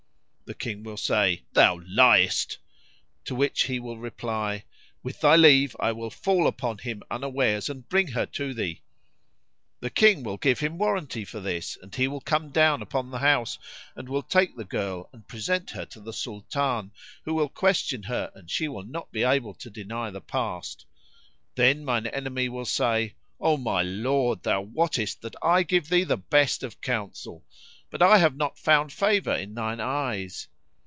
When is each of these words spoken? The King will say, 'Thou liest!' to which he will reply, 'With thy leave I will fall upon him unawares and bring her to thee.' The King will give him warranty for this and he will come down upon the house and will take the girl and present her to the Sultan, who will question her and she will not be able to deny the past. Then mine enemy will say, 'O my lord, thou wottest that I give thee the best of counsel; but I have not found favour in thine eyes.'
The 0.47 0.55
King 0.55 0.83
will 0.83 0.97
say, 0.97 1.43
'Thou 1.53 1.79
liest!' 1.87 2.57
to 3.23 3.33
which 3.33 3.67
he 3.67 3.79
will 3.79 3.97
reply, 3.97 4.65
'With 5.01 5.21
thy 5.21 5.37
leave 5.37 5.77
I 5.79 5.93
will 5.93 6.09
fall 6.09 6.45
upon 6.45 6.79
him 6.79 7.03
unawares 7.09 7.69
and 7.69 7.87
bring 7.87 8.07
her 8.09 8.25
to 8.25 8.53
thee.' 8.53 8.81
The 9.79 9.89
King 9.89 10.23
will 10.23 10.35
give 10.35 10.59
him 10.59 10.77
warranty 10.77 11.23
for 11.23 11.39
this 11.39 11.77
and 11.81 11.95
he 11.95 12.09
will 12.09 12.19
come 12.19 12.49
down 12.49 12.81
upon 12.81 13.11
the 13.11 13.19
house 13.19 13.59
and 13.95 14.09
will 14.09 14.23
take 14.23 14.57
the 14.57 14.65
girl 14.65 15.07
and 15.13 15.25
present 15.25 15.69
her 15.69 15.85
to 15.85 16.01
the 16.01 16.11
Sultan, 16.11 16.91
who 17.23 17.33
will 17.33 17.47
question 17.47 18.03
her 18.03 18.29
and 18.35 18.51
she 18.51 18.67
will 18.67 18.83
not 18.83 19.09
be 19.13 19.23
able 19.23 19.53
to 19.53 19.69
deny 19.69 20.09
the 20.09 20.19
past. 20.19 20.85
Then 21.55 21.85
mine 21.85 22.07
enemy 22.07 22.49
will 22.49 22.65
say, 22.65 23.13
'O 23.39 23.55
my 23.55 23.83
lord, 23.83 24.43
thou 24.43 24.59
wottest 24.59 25.21
that 25.21 25.37
I 25.41 25.63
give 25.63 25.87
thee 25.87 26.03
the 26.03 26.17
best 26.17 26.61
of 26.61 26.81
counsel; 26.81 27.45
but 27.89 28.01
I 28.01 28.19
have 28.19 28.37
not 28.37 28.57
found 28.57 28.93
favour 28.93 29.33
in 29.35 29.53
thine 29.53 29.81
eyes.' 29.81 30.47